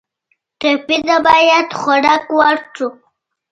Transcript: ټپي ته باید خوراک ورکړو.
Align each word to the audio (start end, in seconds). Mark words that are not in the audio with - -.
ټپي 0.59 0.97
ته 1.07 1.17
باید 1.27 1.67
خوراک 1.79 2.25
ورکړو. 2.39 2.87